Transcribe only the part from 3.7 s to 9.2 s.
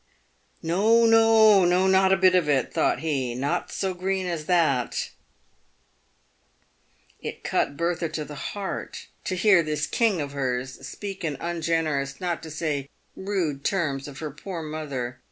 so green as that." It cut Bertha to the heart